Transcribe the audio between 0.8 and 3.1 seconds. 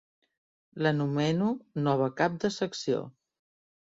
La nomeno nova cap de secció.